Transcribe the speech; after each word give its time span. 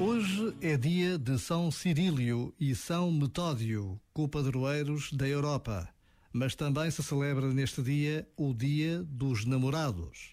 Hoje 0.00 0.54
é 0.60 0.76
dia 0.76 1.18
de 1.18 1.36
São 1.40 1.72
Cirílio 1.72 2.54
e 2.58 2.72
São 2.72 3.10
Metódio, 3.10 4.00
copadroeiros 4.12 5.12
da 5.12 5.26
Europa. 5.26 5.88
Mas 6.32 6.54
também 6.54 6.88
se 6.88 7.02
celebra 7.02 7.52
neste 7.52 7.82
dia 7.82 8.28
o 8.36 8.54
Dia 8.54 9.02
dos 9.02 9.44
Namorados. 9.44 10.30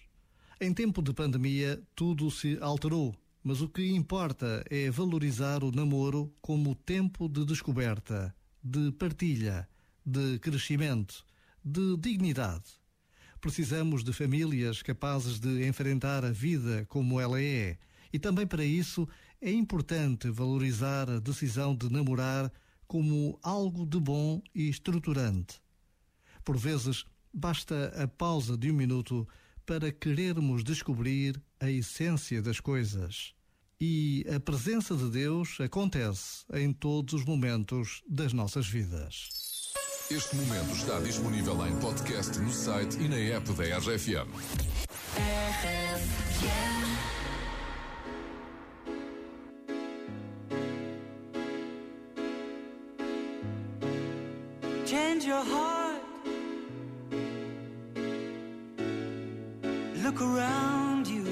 Em 0.60 0.72
tempo 0.72 1.02
de 1.02 1.12
pandemia, 1.12 1.82
tudo 1.96 2.30
se 2.30 2.56
alterou, 2.60 3.12
mas 3.42 3.60
o 3.60 3.68
que 3.68 3.84
importa 3.90 4.64
é 4.70 4.88
valorizar 4.88 5.64
o 5.64 5.72
namoro 5.72 6.32
como 6.40 6.76
tempo 6.76 7.28
de 7.28 7.44
descoberta, 7.44 8.32
de 8.62 8.92
partilha, 8.92 9.68
de 10.04 10.38
crescimento, 10.38 11.24
de 11.64 11.96
dignidade. 11.96 12.70
Precisamos 13.40 14.04
de 14.04 14.12
famílias 14.12 14.80
capazes 14.80 15.40
de 15.40 15.66
enfrentar 15.66 16.24
a 16.24 16.30
vida 16.30 16.86
como 16.88 17.20
ela 17.20 17.42
é 17.42 17.76
e 18.12 18.18
também 18.18 18.46
para 18.46 18.64
isso 18.64 19.08
é 19.40 19.50
importante 19.50 20.30
valorizar 20.30 21.10
a 21.10 21.18
decisão 21.18 21.74
de 21.74 21.90
namorar 21.90 22.52
como 22.86 23.38
algo 23.42 23.84
de 23.86 23.98
bom 23.98 24.40
e 24.54 24.68
estruturante. 24.68 25.60
Por 26.44 26.56
vezes, 26.56 27.04
basta 27.32 27.92
a 28.02 28.06
pausa 28.06 28.56
de 28.56 28.70
um 28.70 28.74
minuto 28.74 29.26
para 29.64 29.90
querermos 29.90 30.62
descobrir 30.62 31.42
a 31.60 31.70
essência 31.70 32.40
das 32.40 32.60
coisas. 32.60 33.34
E 33.80 34.24
a 34.34 34.40
presença 34.40 34.96
de 34.96 35.10
Deus 35.10 35.58
acontece 35.60 36.44
em 36.54 36.72
todos 36.72 37.12
os 37.12 37.24
momentos 37.24 38.02
das 38.08 38.32
nossas 38.32 38.66
vidas. 38.66 39.28
Este 40.10 40.36
momento 40.36 40.72
está 40.72 41.00
disponível 41.00 41.66
em 41.66 41.76
podcast 41.80 42.38
no 42.38 42.52
site 42.52 42.96
e 42.98 43.08
na 43.08 43.16
app 43.16 43.52
da 43.52 43.78
RFM. 43.78 44.30
Change 54.86 55.24
your 55.24 55.42
heart. 55.42 56.00
Look 60.04 60.22
around 60.22 61.08
you. 61.08 61.26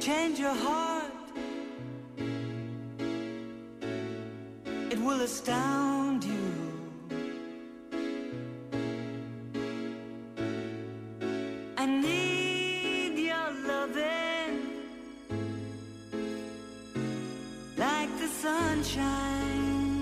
Change 0.00 0.38
your 0.38 0.54
heart. 0.54 1.12
It 4.90 4.98
will 4.98 5.20
astound 5.20 6.24
you. 6.24 6.46
I 11.76 11.84
need 11.84 12.19
sunshine. 18.82 19.92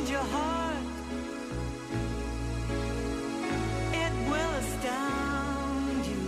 Change 0.00 0.12
your 0.12 0.28
heart. 0.32 0.76
It 3.92 4.12
will 4.30 4.52
astound 4.62 6.06
you. 6.06 6.22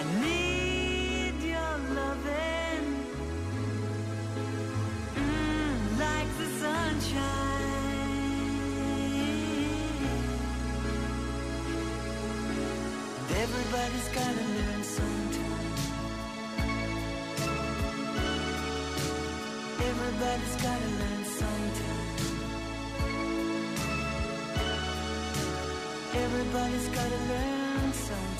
I 0.00 0.04
need 0.20 1.36
your 1.54 1.74
loving. 1.94 2.86
Mm, 5.14 5.98
like 6.00 6.30
the 6.40 6.48
sunshine. 6.60 7.76
Everybody's 13.30 14.08
gotta 14.08 14.42
learn 14.42 14.55
Everybody's 20.06 20.56
gotta 20.62 20.88
learn 21.00 21.24
sometime. 21.24 22.10
Everybody's 26.14 26.88
gotta 26.88 27.20
learn 27.30 27.92
sometime. 27.92 28.35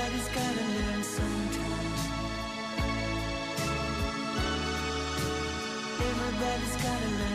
Everybody's 0.00 0.28
gotta 0.28 0.64
learn 0.78 1.02
sometime. 1.02 1.92
Everybody's 6.08 6.76
gotta 6.76 7.08
learn. 7.18 7.30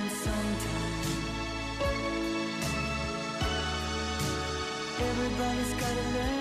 Everybody's 4.99 5.73
gotta 5.73 6.05
learn. 6.15 6.35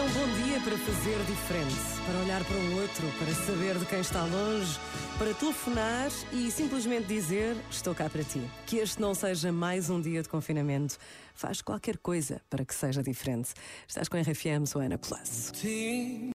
É 0.00 0.02
um 0.02 0.12
bom 0.12 0.44
dia 0.46 0.58
para 0.60 0.78
fazer 0.78 1.18
diferente, 1.26 1.76
para 2.06 2.18
olhar 2.20 2.42
para 2.42 2.56
o 2.56 2.80
outro, 2.80 3.06
para 3.18 3.34
saber 3.34 3.78
de 3.78 3.84
quem 3.84 4.00
está 4.00 4.24
longe, 4.24 4.80
para 5.18 5.34
telefonar 5.34 6.10
e 6.32 6.50
simplesmente 6.50 7.06
dizer: 7.06 7.54
Estou 7.70 7.94
cá 7.94 8.08
para 8.08 8.24
ti. 8.24 8.40
Que 8.64 8.78
este 8.78 8.98
não 8.98 9.14
seja 9.14 9.52
mais 9.52 9.90
um 9.90 10.00
dia 10.00 10.22
de 10.22 10.28
confinamento. 10.30 10.96
Faz 11.34 11.60
qualquer 11.60 11.98
coisa 11.98 12.40
para 12.48 12.64
que 12.64 12.74
seja 12.74 13.02
diferente. 13.02 13.50
Estás 13.86 14.08
com 14.08 14.16
a 14.16 14.22
RFM, 14.22 14.64
sou 14.64 14.80
Ana 14.80 14.96
Colasso. 14.96 15.52